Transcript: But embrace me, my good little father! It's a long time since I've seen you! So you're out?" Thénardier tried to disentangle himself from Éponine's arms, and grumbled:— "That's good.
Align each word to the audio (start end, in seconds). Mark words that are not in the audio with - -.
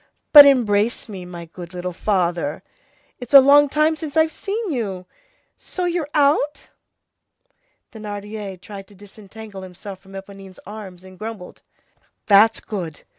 But 0.33 0.47
embrace 0.47 1.07
me, 1.07 1.25
my 1.25 1.45
good 1.45 1.75
little 1.75 1.93
father! 1.93 2.63
It's 3.19 3.35
a 3.35 3.39
long 3.39 3.69
time 3.69 3.95
since 3.95 4.17
I've 4.17 4.31
seen 4.31 4.71
you! 4.71 5.05
So 5.59 5.85
you're 5.85 6.09
out?" 6.15 6.69
Thénardier 7.91 8.59
tried 8.59 8.87
to 8.87 8.95
disentangle 8.95 9.61
himself 9.61 9.99
from 9.99 10.13
Éponine's 10.13 10.59
arms, 10.65 11.03
and 11.03 11.19
grumbled:— 11.19 11.61
"That's 12.25 12.61
good. 12.61 13.03